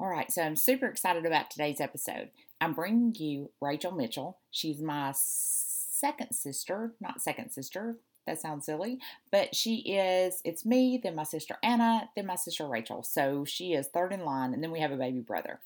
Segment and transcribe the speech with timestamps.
[0.00, 2.30] All right, so I'm super excited about today's episode.
[2.60, 4.38] I'm bringing you Rachel Mitchell.
[4.52, 7.96] She's my second sister, not second sister.
[8.24, 8.98] That sounds silly,
[9.32, 10.40] but she is.
[10.44, 13.02] It's me, then my sister Anna, then my sister Rachel.
[13.02, 15.58] So she is third in line, and then we have a baby brother.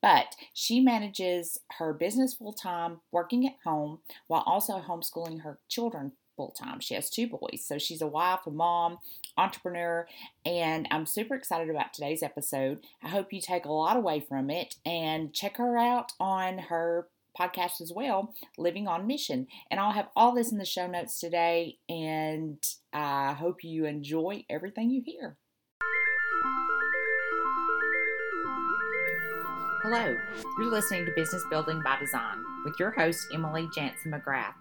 [0.00, 3.98] But she manages her business full time, working at home,
[4.28, 6.78] while also homeschooling her children full time.
[6.78, 7.64] She has two boys.
[7.66, 8.98] So she's a wife, a mom,
[9.36, 10.06] entrepreneur,
[10.44, 12.80] and I'm super excited about today's episode.
[13.02, 17.08] I hope you take a lot away from it and check her out on her
[17.38, 19.46] podcast as well, Living on Mission.
[19.70, 22.62] And I'll have all this in the show notes today, and
[22.92, 25.36] I hope you enjoy everything you hear.
[29.82, 30.14] Hello,
[30.58, 34.52] you're listening to Business Building by Design with your host, Emily Janzen McGrath.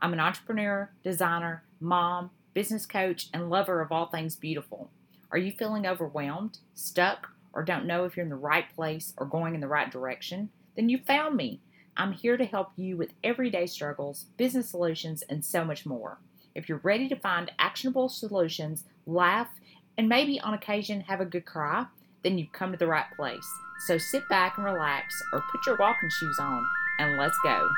[0.00, 4.90] I'm an entrepreneur, designer, mom, business coach, and lover of all things beautiful.
[5.30, 9.26] Are you feeling overwhelmed, stuck, or don't know if you're in the right place or
[9.26, 10.50] going in the right direction?
[10.76, 11.60] Then you found me.
[11.96, 16.18] I'm here to help you with everyday struggles, business solutions, and so much more.
[16.54, 19.48] If you're ready to find actionable solutions, laugh,
[19.96, 21.86] and maybe on occasion have a good cry,
[22.22, 23.48] then you've come to the right place.
[23.86, 26.64] So sit back and relax or put your walking shoes on
[26.98, 27.68] and let's go.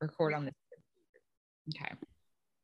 [0.00, 0.54] Record on this.
[1.70, 1.92] Okay.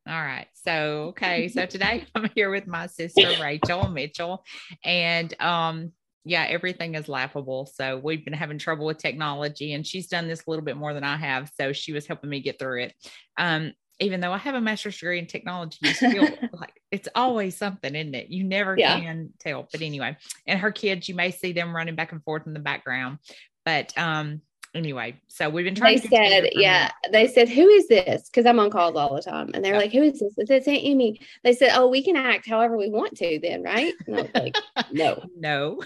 [0.06, 0.46] All right.
[0.64, 1.48] So, okay.
[1.48, 4.44] So today I'm here with my sister, Rachel Mitchell.
[4.84, 5.92] And, um,
[6.24, 7.66] yeah, everything is laughable.
[7.66, 10.94] So we've been having trouble with technology, and she's done this a little bit more
[10.94, 11.50] than I have.
[11.60, 12.94] So she was helping me get through it.
[13.36, 17.56] Um, even though I have a master's degree in technology, you still like it's always
[17.56, 18.28] something, isn't it?
[18.28, 18.98] You never yeah.
[18.98, 19.68] can tell.
[19.70, 22.60] But anyway, and her kids, you may see them running back and forth in the
[22.60, 23.18] background.
[23.64, 24.40] But um,
[24.74, 26.00] anyway, so we've been trying.
[26.00, 28.28] They said, yeah, they said, who is this?
[28.28, 29.80] Because I'm on calls all the time, and they're yeah.
[29.80, 30.34] like, who is this?
[30.36, 31.20] It's Aunt Amy.
[31.42, 33.92] They said, oh, we can act however we want to, then, right?
[34.06, 34.56] And I was like,
[34.92, 35.82] no, no,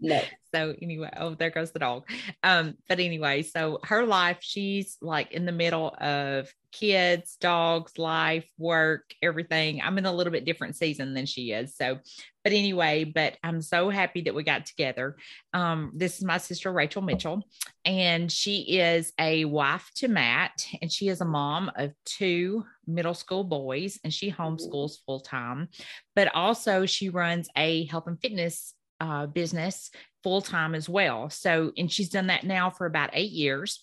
[0.00, 0.20] no.
[0.54, 2.08] So anyway, oh, there goes the dog.
[2.42, 8.48] Um, but anyway, so her life, she's like in the middle of kids, dogs, life,
[8.58, 9.80] work, everything.
[9.82, 11.76] I'm in a little bit different season than she is.
[11.76, 11.98] So,
[12.44, 15.16] but anyway, but I'm so happy that we got together.
[15.52, 17.46] Um, this is my sister Rachel Mitchell,
[17.84, 23.14] and she is a wife to Matt, and she is a mom of two middle
[23.14, 25.68] school boys, and she homeschools full time.
[26.14, 29.90] But also, she runs a health and fitness uh, business
[30.28, 31.30] full time as well.
[31.30, 33.82] So, and she's done that now for about eight years.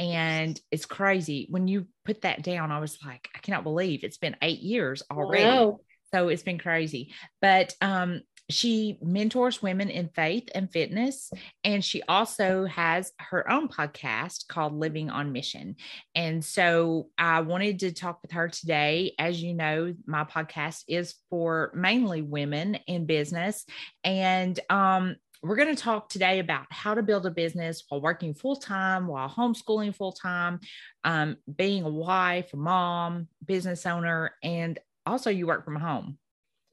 [0.00, 1.46] And it's crazy.
[1.50, 5.02] When you put that down, I was like, I cannot believe it's been eight years
[5.10, 5.44] already.
[5.44, 5.80] Wow.
[6.14, 7.12] So it's been crazy.
[7.42, 11.30] But um, she mentors women in faith and fitness.
[11.62, 15.76] And she also has her own podcast called Living on Mission.
[16.14, 19.12] And so I wanted to talk with her today.
[19.18, 23.66] As you know, my podcast is for mainly women in business.
[24.04, 28.32] And um, we're going to talk today about how to build a business while working
[28.32, 30.60] full time, while homeschooling full time,
[31.04, 36.18] um, being a wife, a mom, business owner, and also you work from home.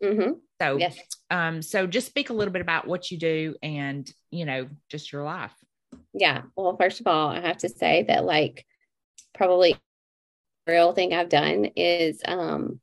[0.03, 0.34] Mm-hmm.
[0.62, 0.97] So, yes.
[1.31, 5.12] um, so just speak a little bit about what you do and, you know, just
[5.12, 5.53] your life.
[6.13, 6.44] Yeah.
[6.56, 8.66] Well, first of all, I have to say that like
[9.34, 9.75] probably
[10.68, 12.79] real thing I've done is um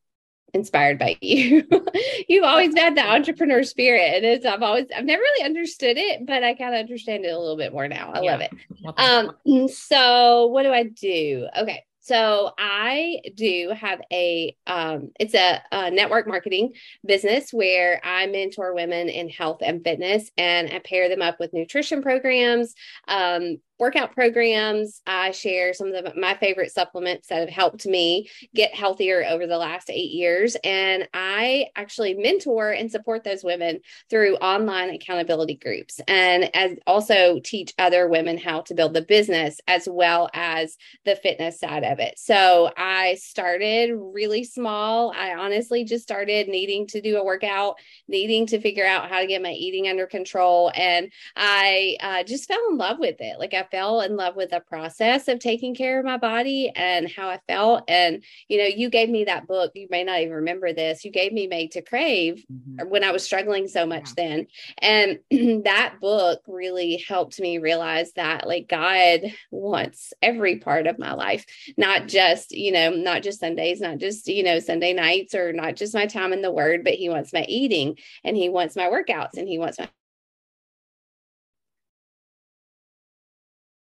[0.57, 1.63] inspired by you.
[2.29, 6.27] You've always had the entrepreneur spirit, and it's I've always I've never really understood it,
[6.27, 8.11] but I kind of understand it a little bit more now.
[8.13, 8.31] I yeah.
[8.33, 8.51] love it.
[8.99, 11.49] Um, so what do I do?
[11.59, 16.75] Okay, so I do have a um, it's a, a, network marketing
[17.05, 21.53] business where I mentor women in health and fitness, and I pair them up with
[21.53, 22.77] nutrition programs,
[23.09, 25.03] um, workout programs.
[25.07, 29.47] I share some of the, my favorite supplements that have helped me get healthier over
[29.47, 30.57] the last eight years.
[30.65, 37.41] And I actually mentor and support those women through online accountability groups and as also
[37.45, 41.99] teach other women how to build the business as well as the fitness side of
[41.99, 42.19] it.
[42.19, 45.13] So I started really small.
[45.17, 47.77] I honestly just started needing to do a workout,
[48.09, 50.73] needing to figure out how to get my eating under control.
[50.75, 53.39] And I uh, just fell in love with it.
[53.39, 57.11] Like I fell in love with the process of taking care of my body and
[57.11, 57.85] how I felt.
[57.89, 59.73] And, you know, you gave me that book.
[59.75, 61.05] You may not even remember this.
[61.05, 62.89] You gave me Made to Crave mm-hmm.
[62.89, 64.47] when I was struggling so much yeah.
[64.79, 65.19] then.
[65.31, 69.21] And that book really helped me realize that, like, God
[69.51, 71.45] wants every part of my life,
[71.77, 75.77] not just, you know, not just Sundays, not just, you know, Sunday nights or not
[75.77, 78.85] just my time in the Word, but He wants my eating and He wants my
[78.85, 79.89] workouts and He wants my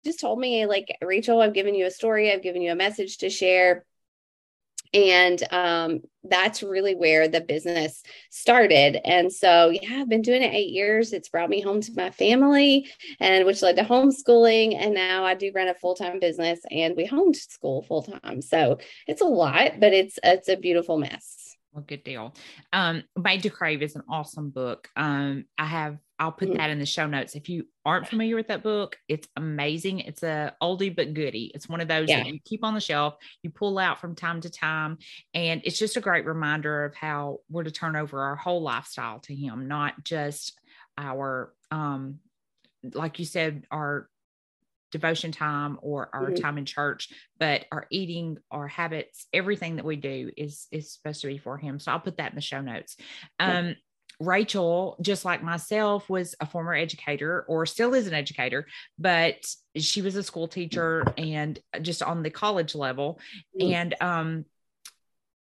[0.06, 3.18] just told me like Rachel, I've given you a story, I've given you a message
[3.20, 3.86] to share.
[4.94, 10.54] and um, that's really where the business started and so yeah i've been doing it
[10.54, 12.88] eight years it's brought me home to my family
[13.20, 17.08] and which led to homeschooling and now i do run a full-time business and we
[17.08, 21.42] homeschool full-time so it's a lot but it's it's a beautiful mess
[21.74, 22.34] well, good deal.
[22.72, 24.88] Um, by to Crave is an awesome book.
[24.96, 26.58] Um, I have I'll put mm.
[26.58, 27.36] that in the show notes.
[27.36, 30.00] If you aren't familiar with that book, it's amazing.
[30.00, 31.52] It's a oldie but goodie.
[31.54, 32.24] It's one of those yeah.
[32.24, 34.98] that you keep on the shelf, you pull out from time to time,
[35.34, 39.20] and it's just a great reminder of how we're to turn over our whole lifestyle
[39.22, 40.58] to Him, not just
[40.98, 42.20] our, um,
[42.94, 44.10] like you said, our
[44.92, 46.42] devotion time or our mm-hmm.
[46.42, 51.20] time in church but our eating our habits everything that we do is is supposed
[51.20, 52.96] to be for him so i'll put that in the show notes
[53.40, 53.76] um
[54.20, 58.68] Rachel, just like myself, was a former educator or still is an educator,
[58.98, 59.46] but
[59.76, 63.20] she was a school teacher and just on the college level.
[63.60, 63.74] Mm.
[63.74, 64.46] And um,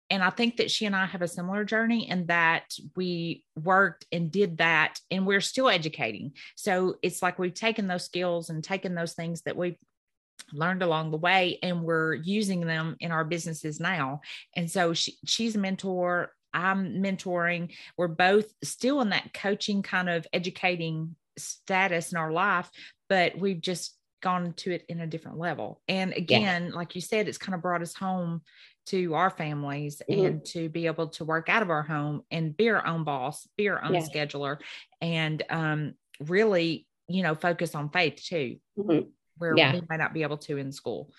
[0.09, 4.07] and I think that she and I have a similar journey in that we worked
[4.13, 6.33] and did that, and we're still educating.
[6.55, 9.77] So it's like we've taken those skills and taken those things that we've
[10.53, 14.21] learned along the way and we're using them in our businesses now
[14.55, 17.75] and so she, she's a mentor I'm mentoring.
[17.97, 22.71] We're both still in that coaching kind of educating status in our life,
[23.09, 25.83] but we've just gone to it in a different level.
[25.87, 26.75] And again, yeah.
[26.75, 28.41] like you said, it's kind of brought us home
[28.87, 30.25] to our families mm-hmm.
[30.25, 33.47] and to be able to work out of our home and be our own boss,
[33.57, 34.01] be our own yeah.
[34.01, 34.57] scheduler,
[35.01, 38.57] and um, really, you know, focus on faith too.
[38.79, 39.09] Mm-hmm
[39.39, 39.73] where yeah.
[39.73, 41.13] we might not be able to in school.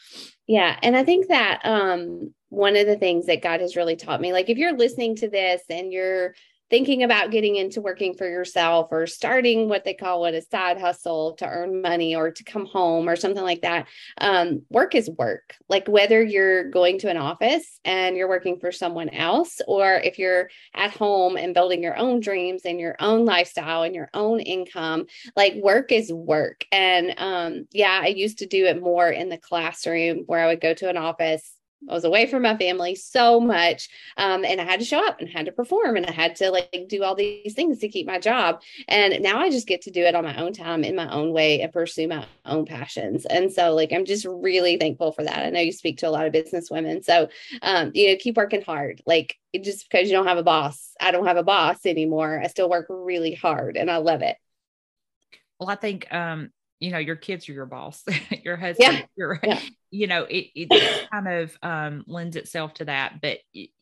[0.48, 0.78] Yeah.
[0.81, 4.34] And I think that um, one of the things that God has really taught me,
[4.34, 6.34] like if you're listening to this and you're
[6.69, 10.80] thinking about getting into working for yourself or starting what they call it a side
[10.80, 13.88] hustle to earn money or to come home or something like that.
[14.19, 15.56] Um, work is work.
[15.69, 20.19] Like whether you're going to an office and you're working for someone else or if
[20.19, 24.40] you're at home and building your own dreams and your own lifestyle and your own
[24.40, 25.06] income
[25.36, 26.66] like work is work.
[26.72, 30.62] And um, yeah i used to do it more in the classroom where i would
[30.62, 31.56] go to an office
[31.89, 33.89] I was away from my family so much.
[34.18, 36.51] Um, and I had to show up and had to perform and I had to
[36.51, 38.62] like do all these things to keep my job.
[38.88, 41.31] And now I just get to do it on my own time in my own
[41.31, 43.25] way and pursue my own passions.
[43.25, 45.45] And so like I'm just really thankful for that.
[45.45, 47.03] I know you speak to a lot of business women.
[47.03, 47.29] So
[47.62, 49.01] um, you know, keep working hard.
[49.06, 52.41] Like just because you don't have a boss, I don't have a boss anymore.
[52.44, 54.35] I still work really hard and I love it.
[55.59, 58.03] Well, I think um you know your kids are your boss
[58.44, 59.06] your husband yeah.
[59.15, 59.59] your yeah.
[59.92, 63.39] You know it, it kind of um lends itself to that but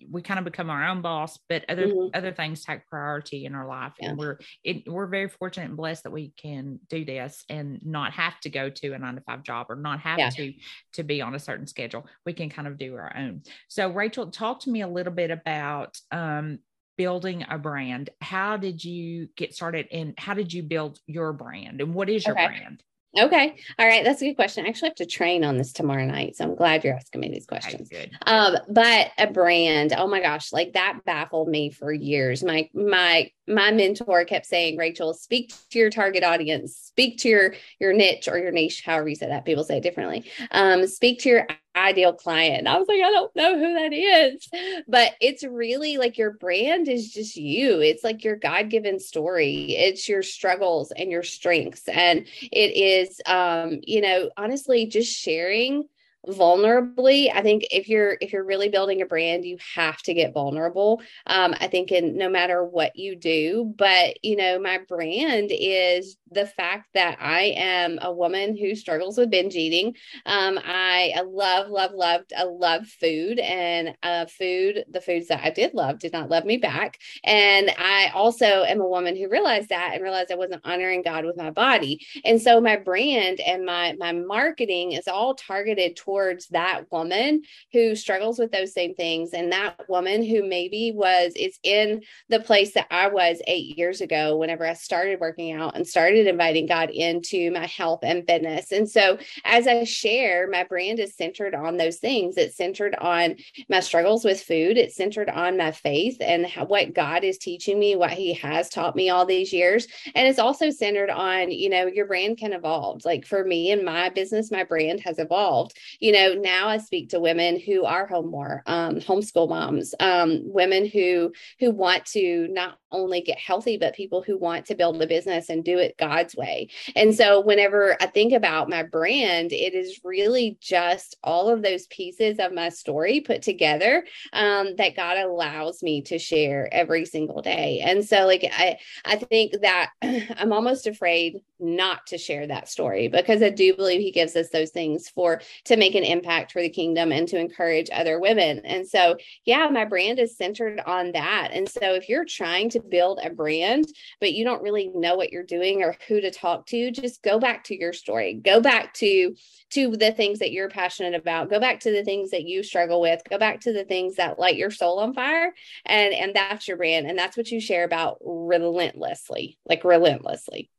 [0.10, 2.10] we kind of become our own boss but other mm-hmm.
[2.14, 4.10] other things take priority in our life yeah.
[4.10, 8.14] and we're it, we're very fortunate and blessed that we can do this and not
[8.14, 10.54] have to go to a nine to five job or not have to
[10.94, 14.28] to be on a certain schedule we can kind of do our own so rachel
[14.28, 16.60] talk to me a little bit about um
[16.98, 21.82] building a brand how did you get started and how did you build your brand
[21.82, 22.48] and what is your okay.
[22.48, 22.82] brand
[23.18, 23.56] Okay.
[23.80, 24.04] All right.
[24.04, 24.66] That's a good question.
[24.66, 26.36] I actually have to train on this tomorrow night.
[26.36, 27.90] So I'm glad you're asking me these questions.
[28.26, 32.44] Um, but a brand, oh my gosh, like that baffled me for years.
[32.44, 37.54] My my my mentor kept saying, Rachel, speak to your target audience, speak to your
[37.80, 39.46] your niche or your niche, however you say that.
[39.46, 40.26] People say it differently.
[40.52, 42.68] Um, speak to your ideal client.
[42.68, 44.48] I was like, I don't know who that is.
[44.88, 47.82] But it's really like your brand is just you.
[47.82, 49.76] It's like your God-given story.
[49.76, 51.88] It's your struggles and your strengths.
[51.88, 55.84] And it is um, you know, honestly, just sharing
[56.28, 60.34] vulnerably i think if you're if you're really building a brand you have to get
[60.34, 61.02] vulnerable.
[61.28, 66.18] Um, i think in no matter what you do but you know my brand is
[66.36, 69.96] the fact that i am a woman who struggles with binge eating.
[70.26, 75.44] Um, I, I love love loved i love food and uh, food the foods that
[75.44, 77.00] i did love did not love me back.
[77.24, 81.26] And i also am a woman who realized that and realized i wasn't honoring god
[81.26, 82.06] with my body.
[82.24, 87.96] And so my brand and my my marketing is all targeted towards that woman who
[87.96, 89.32] struggles with those same things.
[89.34, 94.02] And that woman who maybe was is in the place that I was 8 years
[94.02, 98.72] ago whenever I started working out and started inviting God into my health and fitness.
[98.72, 102.38] And so as I share, my brand is centered on those things.
[102.38, 103.36] It's centered on
[103.70, 107.80] my struggles with food, it's centered on my faith and how, what God is teaching
[107.80, 109.88] me, what he has taught me all these years.
[110.14, 113.06] And it's also centered on, you know, your brand can evolve.
[113.06, 117.10] Like for me and my business, my brand has evolved you know, now I speak
[117.10, 122.48] to women who are home more, um, homeschool moms, um, women who who want to
[122.50, 125.98] not only get healthy, but people who want to build a business and do it
[126.08, 126.70] God's way.
[126.96, 131.88] And so whenever I think about my brand, it is really just all of those
[131.88, 137.42] pieces of my story put together um, that God allows me to share every single
[137.42, 137.82] day.
[137.84, 143.08] And so like I I think that I'm almost afraid not to share that story
[143.08, 146.62] because I do believe he gives us those things for to make an impact for
[146.62, 148.60] the kingdom and to encourage other women.
[148.66, 151.50] And so, yeah, my brand is centered on that.
[151.54, 153.86] And so, if you're trying to build a brand,
[154.20, 157.40] but you don't really know what you're doing or who to talk to, just go
[157.40, 158.34] back to your story.
[158.34, 159.36] Go back to
[159.72, 161.50] to the things that you're passionate about.
[161.50, 163.22] Go back to the things that you struggle with.
[163.30, 165.54] Go back to the things that light your soul on fire.
[165.86, 169.58] And and that's your brand and that's what you share about relentlessly.
[169.66, 170.70] Like relentlessly.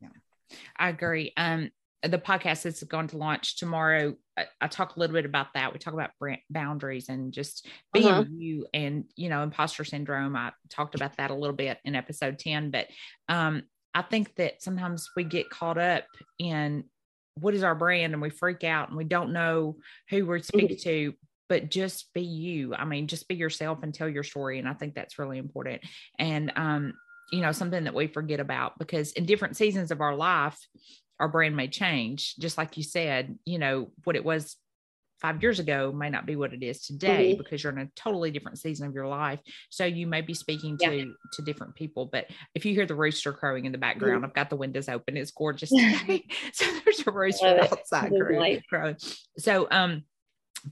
[0.00, 0.08] Yeah.
[0.76, 1.32] I agree.
[1.36, 1.70] Um
[2.02, 4.14] the podcast is going to launch tomorrow.
[4.36, 5.72] I, I, talk a little bit about that.
[5.72, 8.24] We talk about brand boundaries and just being uh-huh.
[8.28, 10.34] you and, you know, imposter syndrome.
[10.34, 12.86] I talked about that a little bit in episode 10, but
[13.28, 13.62] um,
[13.94, 16.04] I think that sometimes we get caught up
[16.38, 16.84] in
[17.34, 19.76] what is our brand and we freak out and we don't know
[20.10, 20.88] who we're speaking mm-hmm.
[20.88, 21.14] to,
[21.48, 22.74] but just be you.
[22.74, 24.58] I mean, just be yourself and tell your story.
[24.58, 25.82] And I think that's really important.
[26.18, 26.94] And, um,
[27.30, 30.58] you know, something that we forget about because in different seasons of our life,
[31.18, 32.36] our brand may change.
[32.36, 34.56] Just like you said, you know, what it was
[35.22, 37.42] five years ago may not be what it is today mm-hmm.
[37.42, 39.38] because you're in a totally different season of your life.
[39.70, 41.04] So you may be speaking to yeah.
[41.34, 42.06] to different people.
[42.06, 44.24] But if you hear the rooster crowing in the background, mm-hmm.
[44.24, 45.16] I've got the windows open.
[45.16, 46.24] It's gorgeous today.
[46.52, 48.12] so there's a rooster outside
[48.68, 48.96] crowing.
[49.38, 50.02] So um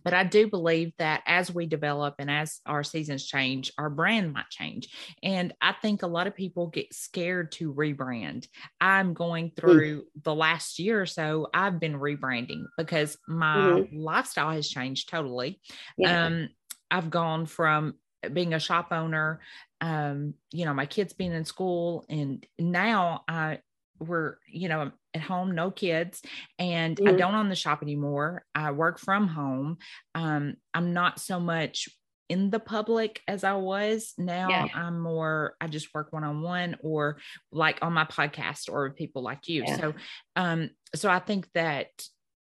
[0.04, 4.32] but I do believe that as we develop and as our seasons change, our brand
[4.32, 4.88] might change.
[5.22, 8.46] And I think a lot of people get scared to rebrand.
[8.80, 10.22] I'm going through mm.
[10.22, 13.98] the last year or so, I've been rebranding because my mm-hmm.
[13.98, 15.60] lifestyle has changed totally.
[15.96, 16.26] Yeah.
[16.26, 16.48] Um,
[16.90, 17.94] I've gone from
[18.32, 19.40] being a shop owner,
[19.80, 23.60] um, you know, my kids being in school, and now I
[24.00, 26.22] we're you know at home no kids
[26.58, 27.08] and mm-hmm.
[27.08, 29.76] i don't own the shop anymore i work from home
[30.14, 31.88] um, i'm not so much
[32.28, 34.66] in the public as i was now yeah.
[34.74, 37.18] i'm more i just work one-on-one or
[37.52, 39.76] like on my podcast or people like you yeah.
[39.76, 39.94] so
[40.36, 41.88] um so i think that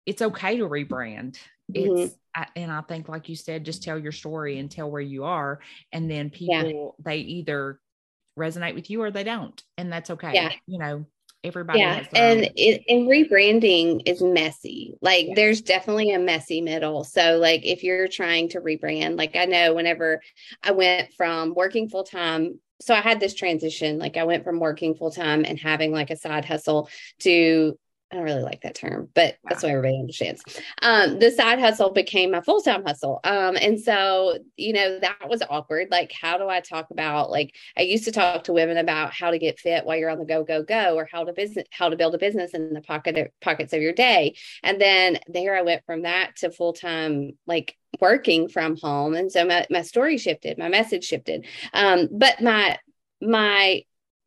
[0.05, 1.39] it's okay to rebrand
[1.75, 1.97] mm-hmm.
[1.97, 5.01] it's I, and i think like you said just tell your story and tell where
[5.01, 7.05] you are and then people yeah.
[7.13, 7.81] they either
[8.39, 10.53] resonate with you or they don't and that's okay yeah.
[10.67, 11.07] you know
[11.45, 15.35] everybody yeah and it, and rebranding is messy like yeah.
[15.35, 19.75] there's definitely a messy middle so like if you're trying to rebrand like i know
[19.75, 20.21] whenever
[20.63, 24.95] i went from working full-time so i had this transition like i went from working
[24.95, 27.77] full-time and having like a side hustle to
[28.13, 29.49] I don't really like that term, but wow.
[29.49, 30.43] that's what everybody understands.
[30.83, 33.21] Um, the side hustle became my full time hustle.
[33.25, 35.89] Um, and so, you know, that was awkward.
[35.91, 39.31] Like, how do I talk about, like, I used to talk to women about how
[39.31, 41.89] to get fit while you're on the go, go, go, or how to business, how
[41.89, 44.37] to build a business in the pocket of, pockets of your day.
[44.63, 49.15] And then there I went from that to full time, like, working from home.
[49.15, 51.47] And so my, my story shifted, my message shifted.
[51.73, 52.79] Um, but my,
[53.23, 53.85] my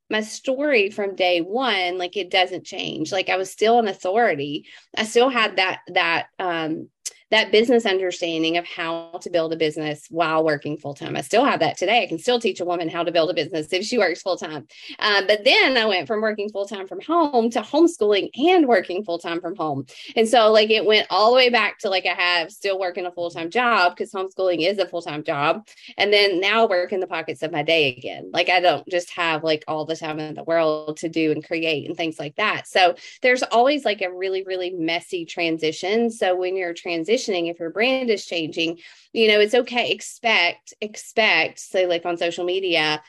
[0.09, 3.11] my story from day one like it doesn't change.
[3.11, 4.67] Like i was still an authority.
[4.95, 6.89] I still had that that um
[7.35, 11.17] that business understanding of how to build a business while working full time.
[11.17, 12.01] I still have that today.
[12.01, 14.37] I can still teach a woman how to build a business if she works full
[14.37, 14.65] time.
[14.99, 19.03] Um, but then I went from working full time from home to homeschooling and working
[19.03, 19.85] full time from home.
[20.15, 23.05] And so, like, it went all the way back to like I have still working
[23.05, 25.67] a full time job because homeschooling is a full time job.
[25.97, 28.29] And then now work in the pockets of my day again.
[28.31, 31.45] Like, I don't just have like all the time in the world to do and
[31.45, 32.65] create and things like that.
[32.65, 36.09] So, there's always like a really, really messy transition.
[36.09, 38.77] So, when you're transitioning, if your brand is changing
[39.13, 43.01] you know it's okay expect expect say like on social media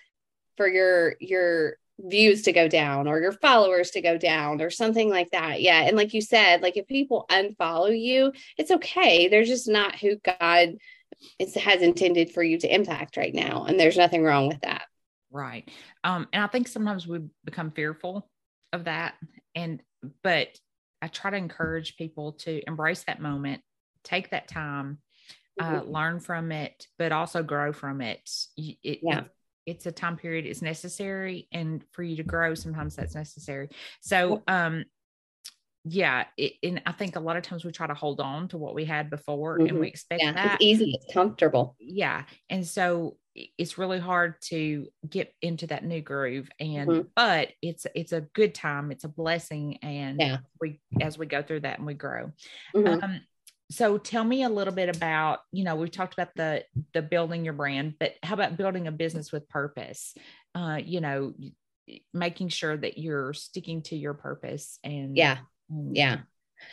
[0.57, 5.09] for your your views to go down or your followers to go down or something
[5.09, 5.63] like that.
[5.63, 9.29] Yeah and like you said like if people unfollow you it's okay.
[9.29, 10.77] They're just not who god
[11.39, 14.83] is, has intended for you to impact right now and there's nothing wrong with that.
[15.31, 15.69] Right.
[16.05, 18.29] Um and i think sometimes we become fearful
[18.73, 19.15] of that
[19.55, 19.83] and
[20.23, 20.49] but
[21.03, 23.63] I try to encourage people to embrace that moment
[24.07, 24.99] take that time,
[25.61, 25.91] uh, mm-hmm.
[25.91, 28.31] learn from it, but also grow from it.
[28.57, 29.19] it yeah.
[29.21, 29.31] It,
[29.67, 33.69] it's a time period it's necessary and for you to grow sometimes that's necessary
[34.01, 34.85] so um
[35.85, 38.59] yeah it, and i think a lot of times we try to hold on to
[38.59, 39.69] what we had before mm-hmm.
[39.69, 43.17] and we expect yeah, that it's easy it's comfortable yeah and so
[43.59, 47.09] it's really hard to get into that new groove and mm-hmm.
[47.15, 50.39] but it's it's a good time it's a blessing and yeah.
[50.61, 52.33] we as we go through that and we grow
[52.75, 53.05] mm-hmm.
[53.05, 53.21] um
[53.71, 57.45] so tell me a little bit about you know we've talked about the the building
[57.45, 60.15] your brand but how about building a business with purpose?
[60.55, 61.35] Uh you know
[62.13, 65.39] making sure that you're sticking to your purpose and yeah.
[65.93, 66.19] yeah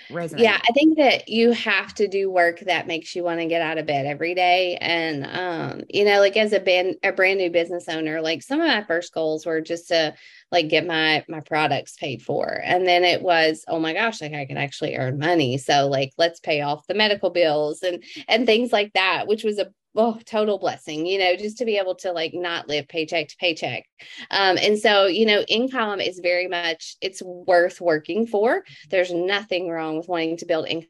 [0.09, 0.39] resonate.
[0.39, 3.61] Yeah, I think that you have to do work that makes you want to get
[3.61, 4.77] out of bed every day.
[4.81, 8.61] And um, you know, like as a band a brand new business owner, like some
[8.61, 10.13] of my first goals were just to
[10.51, 12.61] like get my my products paid for.
[12.63, 15.57] And then it was, oh my gosh, like I can actually earn money.
[15.57, 19.59] So like let's pay off the medical bills and and things like that, which was
[19.59, 23.27] a oh total blessing you know just to be able to like not live paycheck
[23.27, 23.85] to paycheck.
[24.31, 28.63] Um and so you know income is very much it's worth working for.
[28.89, 30.89] There's nothing wrong with wanting to build income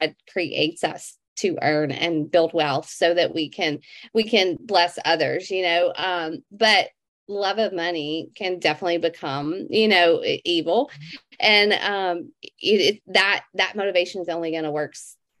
[0.00, 3.80] that creates us to earn and build wealth so that we can
[4.12, 6.88] we can bless others you know um but
[7.28, 10.90] love of money can definitely become you know evil.
[11.40, 14.94] And um it, it, that that motivation is only going to work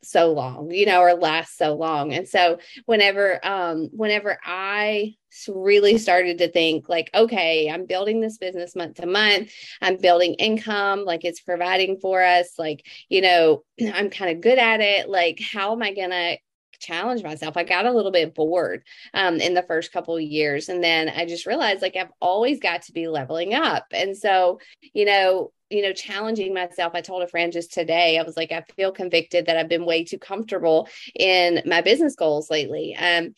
[0.04, 5.14] so long you know or last so long and so whenever um whenever i
[5.48, 9.50] really started to think like okay i'm building this business month to month
[9.82, 14.58] i'm building income like it's providing for us like you know i'm kind of good
[14.58, 16.36] at it like how am i going to
[16.84, 17.56] challenge myself.
[17.56, 18.84] I got a little bit bored
[19.14, 20.68] um, in the first couple years.
[20.68, 23.86] And then I just realized like I've always got to be leveling up.
[23.92, 24.60] And so,
[24.92, 26.92] you know, you know, challenging myself.
[26.94, 29.84] I told a friend just today, I was like, I feel convicted that I've been
[29.84, 32.94] way too comfortable in my business goals lately.
[32.96, 33.34] Um,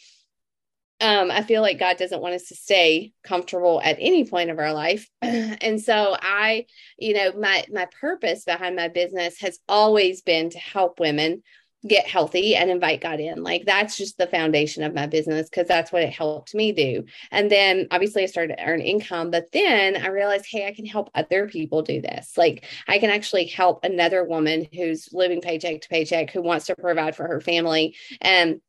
[1.00, 4.59] um, I feel like God doesn't want us to stay comfortable at any point of
[4.59, 5.09] our life.
[5.23, 6.66] and so I,
[6.99, 11.43] you know, my my purpose behind my business has always been to help women
[11.87, 13.42] get healthy and invite God in.
[13.42, 17.04] Like that's just the foundation of my business because that's what it helped me do.
[17.30, 20.87] And then obviously I started to earn income, but then I realized, hey, I can
[20.87, 22.33] help other people do this.
[22.37, 26.76] Like I can actually help another woman who's living paycheck to paycheck who wants to
[26.76, 28.61] provide for her family and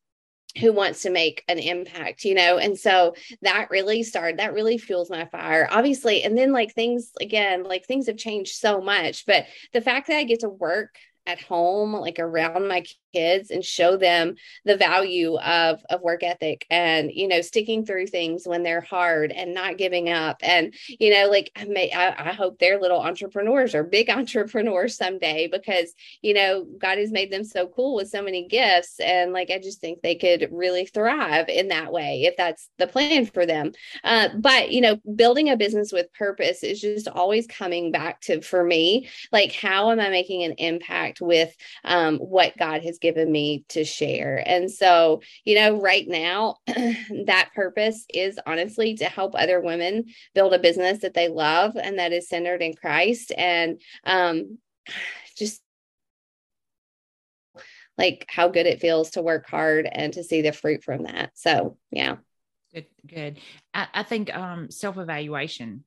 [0.58, 2.58] who wants to make an impact, you know?
[2.58, 6.22] And so that really started, that really fuels my fire, obviously.
[6.22, 10.16] And then, like, things again, like things have changed so much, but the fact that
[10.16, 10.96] I get to work
[11.28, 12.82] at home, like around my
[13.14, 18.06] kids and show them the value of of work ethic and you know sticking through
[18.06, 20.38] things when they're hard and not giving up.
[20.42, 24.96] And you know like I may I, I hope they're little entrepreneurs or big entrepreneurs
[24.96, 28.98] someday because you know God has made them so cool with so many gifts.
[28.98, 32.86] And like I just think they could really thrive in that way if that's the
[32.86, 33.72] plan for them.
[34.02, 38.40] Uh, but you know building a business with purpose is just always coming back to
[38.40, 41.54] for me like how am I making an impact with
[41.84, 44.42] um, what God has given me to share.
[44.44, 50.54] And so, you know, right now, that purpose is honestly to help other women build
[50.54, 53.32] a business that they love and that is centered in Christ.
[53.36, 54.58] And um,
[55.36, 55.62] just
[57.96, 61.30] like how good it feels to work hard and to see the fruit from that.
[61.34, 62.16] So, yeah.
[62.72, 63.38] Good, good.
[63.74, 65.84] I, I think um, self evaluation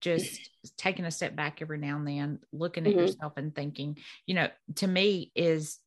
[0.00, 3.00] just taking a step back every now and then, looking at mm-hmm.
[3.00, 5.78] yourself and thinking, you know, to me is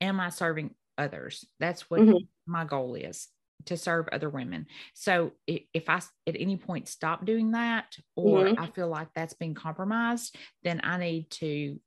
[0.00, 1.44] am I serving others?
[1.60, 2.24] That's what mm-hmm.
[2.46, 3.28] my goal is
[3.66, 4.66] to serve other women.
[4.94, 8.62] So if I at any point stop doing that, or mm-hmm.
[8.62, 11.78] I feel like that's been compromised, then I need to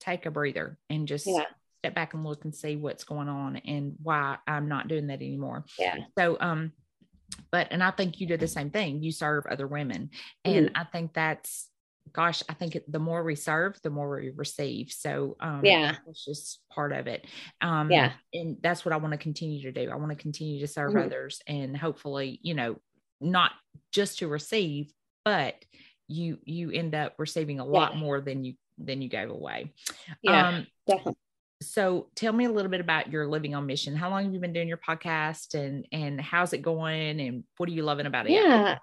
[0.00, 1.44] take a breather and just yeah.
[1.80, 5.22] step back and look and see what's going on and why I'm not doing that
[5.22, 5.64] anymore.
[5.78, 5.96] Yeah.
[6.18, 6.72] So, um,
[7.50, 9.02] but and I think you did the same thing.
[9.02, 10.10] You serve other women,
[10.44, 10.76] and mm-hmm.
[10.76, 11.68] I think that's
[12.12, 14.92] gosh, I think the more we serve, the more we receive.
[14.92, 17.26] So um, yeah, it's just part of it.
[17.60, 19.90] Um, yeah, and that's what I want to continue to do.
[19.90, 21.06] I want to continue to serve mm-hmm.
[21.06, 22.76] others, and hopefully, you know,
[23.20, 23.52] not
[23.92, 24.92] just to receive,
[25.24, 25.54] but
[26.08, 28.00] you you end up receiving a lot yeah.
[28.00, 29.72] more than you than you gave away.
[30.22, 31.14] Yeah, um, definitely.
[31.70, 33.96] So tell me a little bit about your living on mission.
[33.96, 37.68] How long have you been doing your podcast and and how's it going and what
[37.68, 38.32] are you loving about it?
[38.32, 38.78] Yeah.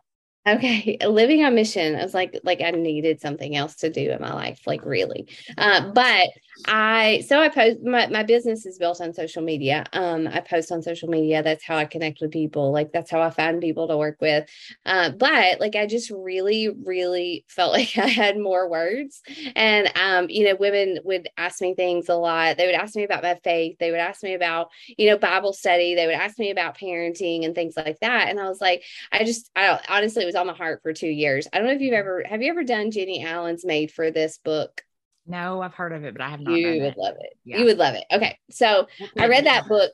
[0.47, 1.95] Okay, living on mission.
[1.95, 5.27] I was like, like I needed something else to do in my life, like really.
[5.55, 6.29] Uh, but
[6.67, 9.83] I, so I post my my business is built on social media.
[9.93, 11.41] Um, I post on social media.
[11.43, 12.71] That's how I connect with people.
[12.71, 14.49] Like that's how I find people to work with.
[14.85, 19.21] Uh, but like I just really, really felt like I had more words,
[19.55, 22.57] and um, you know, women would ask me things a lot.
[22.57, 23.77] They would ask me about my faith.
[23.79, 25.95] They would ask me about you know Bible study.
[25.95, 28.29] They would ask me about parenting and things like that.
[28.29, 31.07] And I was like, I just, I honestly it was on my heart for two
[31.07, 31.47] years.
[31.51, 34.37] I don't know if you've ever have you ever done Jennie Allen's Made for This
[34.37, 34.83] book?
[35.31, 36.59] No, I've heard of it, but I have not.
[36.59, 36.97] You would it.
[36.97, 37.37] love it.
[37.45, 37.57] Yeah.
[37.59, 38.03] You would love it.
[38.11, 39.91] Okay, so I read that book.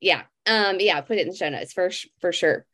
[0.00, 1.90] Yeah, um, yeah, put it in the show notes for
[2.20, 2.64] for sure.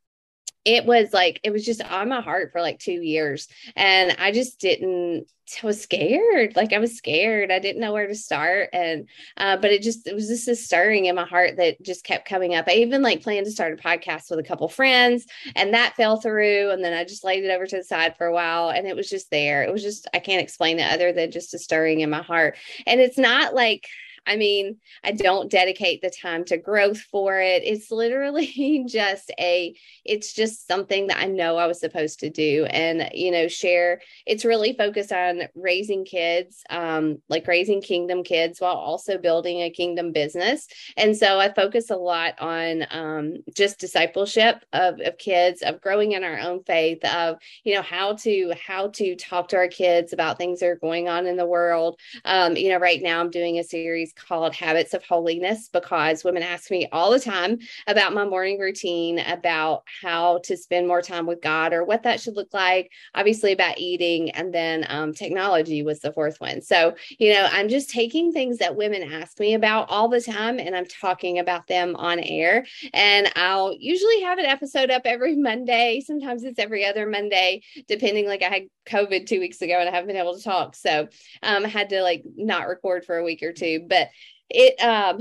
[0.67, 4.31] It was like it was just on my heart for like two years and i
[4.31, 5.27] just didn't
[5.63, 6.57] I was scared.
[6.57, 7.53] Like I was scared.
[7.53, 8.71] I didn't know where to start.
[8.73, 12.05] And uh, but it just it was just a stirring in my heart that just
[12.05, 12.67] kept coming up.
[12.67, 16.21] I even like planned to start a podcast with a couple friends and that fell
[16.21, 16.71] through.
[16.71, 18.97] And then I just laid it over to the side for a while and it
[18.97, 19.63] was just there.
[19.63, 22.57] It was just I can't explain it other than just a stirring in my heart.
[22.87, 23.87] And it's not like
[24.27, 27.63] I mean, I don't dedicate the time to growth for it.
[27.65, 32.65] It's literally just a, it's just something that I know I was supposed to do
[32.67, 34.01] and, you know, share.
[34.27, 39.71] It's really focused on raising kids, um, like raising kingdom kids while also building a
[39.71, 40.67] kingdom business.
[40.97, 46.13] And so I focus a lot on um, just discipleship of, of kids, of growing
[46.13, 50.13] in our own faith, of, you know, how to, how to talk to our kids
[50.13, 52.01] about things that are going on in the world.
[52.25, 56.43] Um, you know, right now I'm doing a series called Habits of Holiness because women
[56.43, 61.27] ask me all the time about my morning routine, about how to spend more time
[61.27, 62.91] with God or what that should look like.
[63.15, 66.61] Obviously, about eating, and then um, technology was the fourth one.
[66.63, 70.59] So, you know, I'm just taking things that women ask me about all the time
[70.59, 72.67] and I'm talking about them on air.
[72.93, 76.03] And I'll usually have an episode up every Monday.
[76.05, 78.27] Sometimes it's every other Monday, depending.
[78.27, 80.75] Like I had COVID two weeks ago and I haven't been able to talk.
[80.75, 81.09] So
[81.43, 83.85] um, I had to like not record for a week or two.
[83.89, 84.06] But
[84.51, 85.21] it um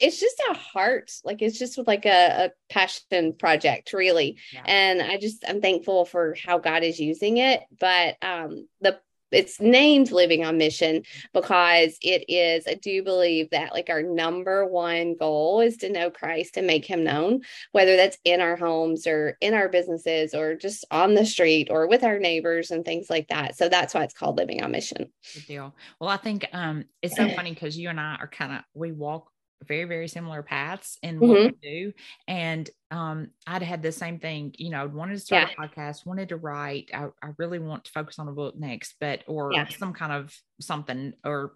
[0.00, 4.62] it's just a heart like it's just like a, a passion project really yeah.
[4.66, 8.98] and i just i'm thankful for how god is using it but um the
[9.34, 14.66] it's named living on mission because it is i do believe that like our number
[14.66, 17.40] one goal is to know christ and make him known
[17.72, 21.86] whether that's in our homes or in our businesses or just on the street or
[21.86, 23.56] with our neighbors and things like that.
[23.56, 25.10] So that's why it's called living on mission.
[25.34, 25.74] Good deal.
[26.00, 28.92] Well i think um it's so funny because you and i are kind of we
[28.92, 29.30] walk
[29.66, 31.56] very very similar paths in what mm-hmm.
[31.62, 31.92] we do
[32.28, 35.64] and um i'd had the same thing you know i wanted to start yeah.
[35.64, 38.94] a podcast wanted to write I, I really want to focus on a book next
[39.00, 39.68] but or yeah.
[39.68, 41.52] some kind of something or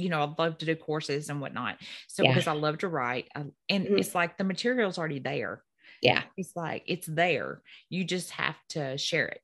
[0.00, 1.76] you know, I'd love to do courses and whatnot.
[2.08, 2.30] So yeah.
[2.30, 3.98] because I love to write, I, and mm-hmm.
[3.98, 5.62] it's like the material's already there.
[6.02, 7.60] Yeah, it's like it's there.
[7.90, 9.40] You just have to share it.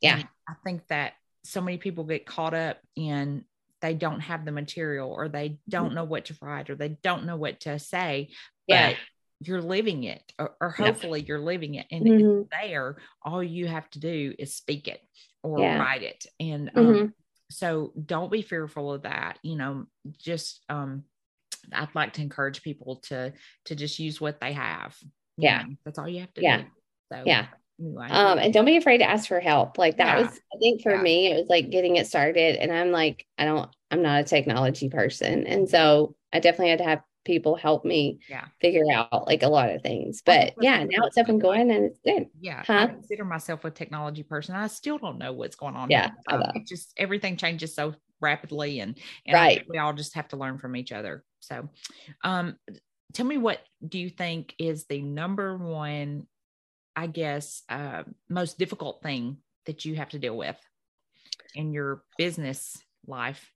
[0.00, 1.12] Yeah, and I think that
[1.44, 3.44] so many people get caught up in
[3.80, 5.96] they don't have the material or they don't mm-hmm.
[5.96, 8.28] know what to write or they don't know what to say
[8.66, 8.90] yeah.
[8.90, 8.96] but
[9.40, 11.28] you're living it or, or hopefully yep.
[11.28, 12.40] you're living it and mm-hmm.
[12.40, 15.00] it's there all you have to do is speak it
[15.42, 15.78] or yeah.
[15.78, 17.06] write it and um, mm-hmm.
[17.50, 19.84] so don't be fearful of that you know
[20.18, 21.04] just um
[21.72, 23.32] i'd like to encourage people to
[23.64, 24.96] to just use what they have
[25.36, 26.68] yeah know, that's all you have to yeah do
[27.12, 27.46] so yeah
[27.80, 30.26] um and don't be afraid to ask for help like that yeah.
[30.26, 31.02] was i think for yeah.
[31.02, 34.24] me it was like getting it started and i'm like i don't i'm not a
[34.24, 38.46] technology person and so i definitely had to have people help me yeah.
[38.60, 41.84] figure out like a lot of things but yeah now it's up and going and
[41.84, 42.72] it's good yeah huh?
[42.72, 46.42] i consider myself a technology person i still don't know what's going on yeah um,
[46.66, 50.74] just everything changes so rapidly and, and right we all just have to learn from
[50.74, 51.68] each other so
[52.24, 52.56] um
[53.12, 56.26] tell me what do you think is the number one
[56.98, 60.56] I guess, uh, most difficult thing that you have to deal with
[61.54, 63.52] in your business life?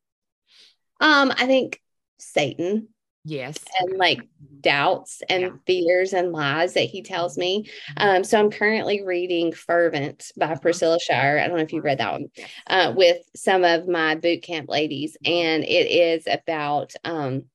[1.01, 1.81] Um, I think
[2.21, 2.87] Satan.
[3.25, 3.59] Yes.
[3.81, 4.21] And like
[4.61, 5.51] doubts and yeah.
[5.67, 7.65] fears and lies that he tells me.
[7.65, 8.17] Mm-hmm.
[8.17, 10.61] Um, so I'm currently reading Fervent by uh-huh.
[10.61, 11.41] Priscilla Shirer.
[11.41, 12.29] I don't know if you read that one
[12.69, 15.17] uh, with some of my boot camp ladies.
[15.25, 17.47] And it is about um,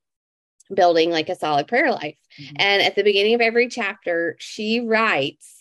[0.73, 2.17] building like a solid prayer life.
[2.41, 2.56] Mm-hmm.
[2.60, 5.57] And at the beginning of every chapter, she writes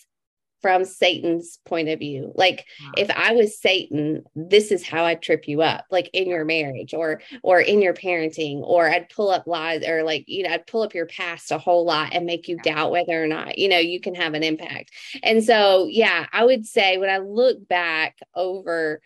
[0.67, 2.33] from Satan's point of view.
[2.35, 2.91] Like wow.
[2.97, 6.93] if I was Satan, this is how I'd trip you up, like in your marriage
[6.93, 10.67] or or in your parenting, or I'd pull up lies or like, you know, I'd
[10.67, 13.69] pull up your past a whole lot and make you doubt whether or not, you
[13.69, 14.91] know, you can have an impact.
[15.23, 18.99] And so yeah, I would say when I look back over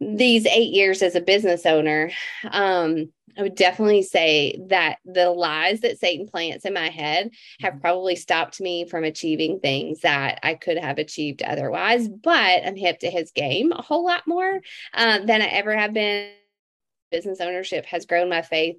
[0.00, 2.10] these eight years as a business owner,
[2.50, 7.30] um, I would definitely say that the lies that Satan plants in my head
[7.60, 7.80] have mm-hmm.
[7.80, 12.08] probably stopped me from achieving things that I could have achieved otherwise.
[12.08, 14.60] But I'm hip to his game a whole lot more
[14.92, 16.32] uh, than I ever have been.
[17.12, 18.76] Business ownership has grown my faith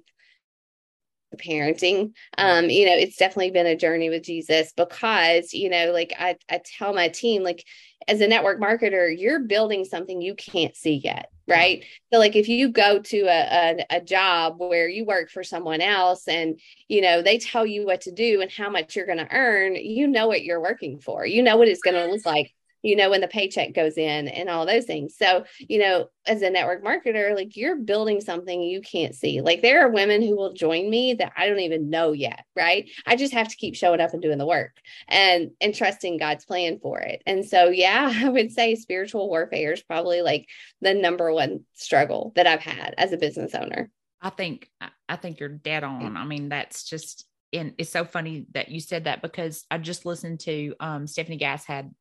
[1.36, 2.12] parenting.
[2.38, 6.36] Um you know it's definitely been a journey with jesus because you know like i
[6.50, 7.64] i tell my team like
[8.08, 11.84] as a network marketer you're building something you can't see yet right?
[12.12, 15.80] So like if you go to a, a, a job where you work for someone
[15.80, 19.18] else and you know they tell you what to do and how much you're going
[19.18, 21.26] to earn you know what you're working for.
[21.26, 24.28] You know what it's going to look like you know, when the paycheck goes in
[24.28, 25.16] and all those things.
[25.16, 29.40] So, you know, as a network marketer, like you're building something you can't see.
[29.40, 32.88] Like there are women who will join me that I don't even know yet, right?
[33.06, 34.76] I just have to keep showing up and doing the work
[35.08, 37.22] and and trusting God's plan for it.
[37.26, 40.46] And so, yeah, I would say spiritual warfare is probably like
[40.80, 43.90] the number one struggle that I've had as a business owner.
[44.22, 44.70] I think
[45.08, 46.16] I think you're dead on.
[46.16, 50.06] I mean, that's just and it's so funny that you said that because I just
[50.06, 51.92] listened to um, Stefanie Gass had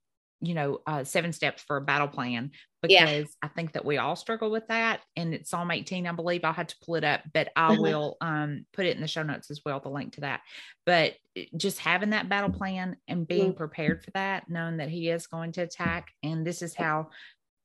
[0.41, 3.23] you know, uh, seven steps for a battle plan because yeah.
[3.41, 5.01] I think that we all struggle with that.
[5.15, 6.45] And it's Psalm 18, I believe.
[6.45, 7.81] I'll have to pull it up, but I mm-hmm.
[7.81, 10.41] will um, put it in the show notes as well, the link to that.
[10.85, 11.15] But
[11.57, 13.57] just having that battle plan and being mm-hmm.
[13.57, 17.09] prepared for that, knowing that He is going to attack, and this is how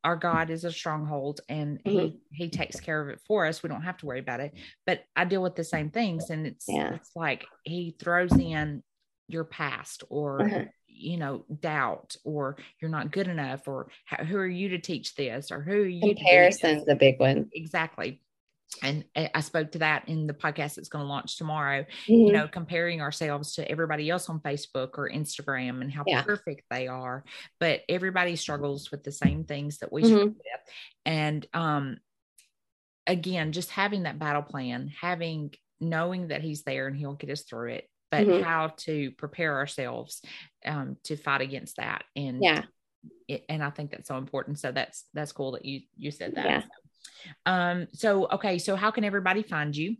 [0.02, 1.98] our God is a stronghold and mm-hmm.
[1.98, 3.62] he he takes care of it for us.
[3.62, 4.52] We don't have to worry about it.
[4.84, 6.92] But I deal with the same things and it's yeah.
[6.92, 8.82] it's like he throws in
[9.28, 13.88] your past or uh-huh you know doubt or you're not good enough or
[14.26, 18.20] who are you to teach this or who are you comparison's a big one exactly
[18.82, 21.82] and I spoke to that in the podcast that's going to launch tomorrow.
[21.82, 22.12] Mm-hmm.
[22.12, 26.22] You know, comparing ourselves to everybody else on Facebook or Instagram and how yeah.
[26.22, 27.24] perfect they are,
[27.60, 30.10] but everybody struggles with the same things that we mm-hmm.
[30.10, 30.74] struggle with.
[31.06, 31.98] And um,
[33.06, 37.42] again, just having that battle plan, having knowing that he's there and he'll get us
[37.42, 38.42] through it, but mm-hmm.
[38.42, 40.22] how to prepare ourselves
[40.64, 42.04] um, to fight against that.
[42.16, 42.62] And yeah,
[43.28, 44.58] it, and I think that's so important.
[44.58, 46.46] So that's that's cool that you you said that.
[46.46, 46.62] Yeah.
[47.46, 47.88] Um.
[47.92, 48.58] So okay.
[48.58, 49.96] So how can everybody find you?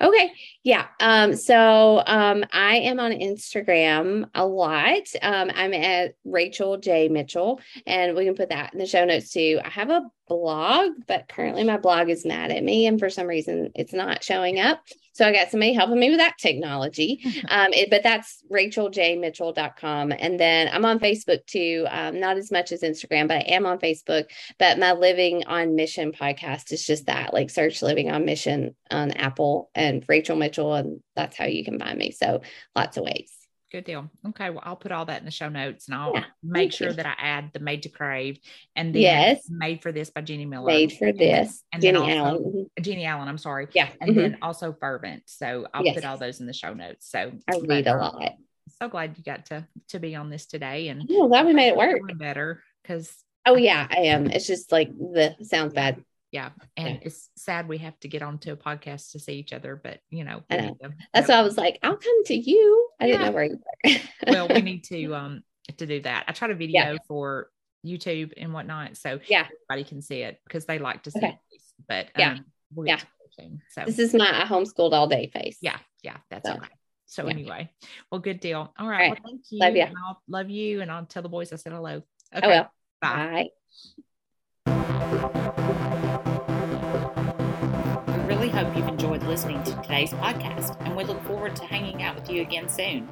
[0.00, 0.32] Okay.
[0.62, 0.86] Yeah.
[1.00, 5.02] Um, so um, I am on Instagram a lot.
[5.22, 7.08] Um, I'm at Rachel J.
[7.08, 9.60] Mitchell, and we can put that in the show notes too.
[9.64, 13.26] I have a blog, but currently my blog is mad at me, and for some
[13.26, 14.80] reason it's not showing up.
[15.12, 17.20] So I got somebody helping me with that technology.
[17.48, 20.12] Um, it, but that's racheljmitchell.com.
[20.12, 23.66] And then I'm on Facebook too, um, not as much as Instagram, but I am
[23.66, 24.26] on Facebook.
[24.58, 29.10] But my Living on Mission podcast is just that like search Living on Mission on
[29.12, 30.74] Apple and Rachel Mitchell.
[30.74, 32.12] And that's how you can find me.
[32.12, 32.42] So
[32.76, 33.39] lots of ways.
[33.70, 34.10] Good deal.
[34.28, 34.50] Okay.
[34.50, 36.94] Well, I'll put all that in the show notes and I'll yeah, make sure you.
[36.94, 38.40] that I add the Made to Crave
[38.74, 39.48] and the yes.
[39.48, 40.66] Made for This by Jenny Miller.
[40.66, 41.62] Made for This.
[41.72, 42.42] And Jennie also, Allen.
[42.42, 42.82] Mm-hmm.
[42.82, 43.68] Jennie Allen, I'm sorry.
[43.72, 43.88] Yeah.
[44.00, 44.20] And mm-hmm.
[44.20, 45.22] then also Fervent.
[45.26, 45.94] So I'll yes.
[45.94, 47.08] put all those in the show notes.
[47.08, 48.32] So I read a lot.
[48.80, 50.88] So glad you got to to be on this today.
[50.88, 52.00] And oh, glad we made it work.
[52.18, 53.14] Better because
[53.46, 54.26] Oh yeah, I am.
[54.30, 57.00] It's just like the sounds bad yeah and yeah.
[57.02, 60.24] it's sad we have to get onto a podcast to see each other but you
[60.24, 60.76] know, know.
[61.12, 63.12] that's why i was like i'll come to you i yeah.
[63.12, 65.42] didn't know where you were well we need to um
[65.76, 66.96] to do that i try to video yeah.
[67.06, 67.50] for
[67.84, 71.38] youtube and whatnot so yeah everybody can see it because they like to see okay.
[71.50, 73.00] it but yeah um, we'll yeah
[73.70, 76.56] so this is my homeschooled all day face yeah yeah that's so.
[76.56, 76.68] okay
[77.06, 77.30] so yeah.
[77.30, 77.70] anyway,
[78.12, 78.72] well, good deal.
[78.78, 79.08] All right.
[79.08, 79.10] All right.
[79.10, 79.58] Well, thank you.
[79.58, 79.86] Love you.
[80.06, 80.80] I'll love you.
[80.80, 82.02] And I'll tell the boys I said hello.
[82.32, 82.62] Okay.
[83.00, 83.48] Bye.
[84.64, 85.86] Bye
[88.50, 92.30] hope you've enjoyed listening to today's podcast, and we look forward to hanging out with
[92.30, 93.08] you again soon.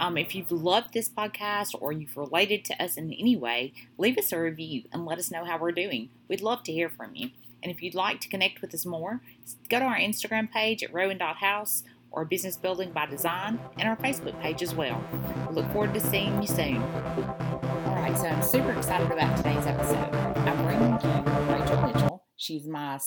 [0.00, 4.18] Um, if you've loved this podcast or you've related to us in any way, leave
[4.18, 6.10] us a review and let us know how we're doing.
[6.28, 7.30] We'd love to hear from you.
[7.62, 9.20] And if you'd like to connect with us more,
[9.68, 14.40] go to our Instagram page at rowan.house or Business Building by Design and our Facebook
[14.40, 15.02] page as well.
[15.48, 16.76] We look forward to seeing you soon.
[16.78, 20.14] All right, so I'm super excited about today's episode.
[20.14, 22.24] I'm bringing you Rachel Mitchell.
[22.36, 22.98] She's my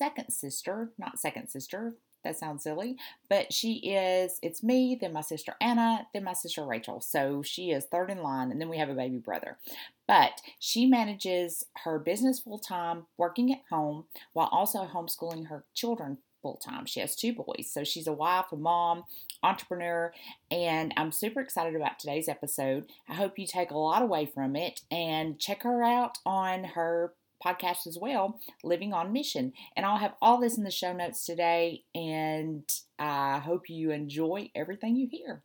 [0.00, 2.96] second sister, not second sister, that sounds silly,
[3.28, 7.02] but she is, it's me, then my sister Anna, then my sister Rachel.
[7.02, 9.58] So she is third in line, and then we have a baby brother.
[10.08, 16.16] But she manages her business full time, working at home, while also homeschooling her children
[16.40, 16.86] full time.
[16.86, 19.04] She has two boys, so she's a wife, a mom,
[19.42, 20.14] entrepreneur,
[20.50, 22.86] and I'm super excited about today's episode.
[23.06, 27.12] I hope you take a lot away from it and check her out on her
[27.44, 29.52] podcast as well, Living on Mission.
[29.76, 32.62] And I'll have all this in the show notes today, and
[32.98, 35.42] I hope you enjoy everything you hear.